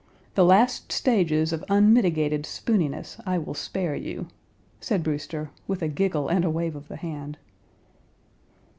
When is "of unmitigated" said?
1.53-2.47